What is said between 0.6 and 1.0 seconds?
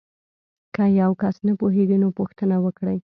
که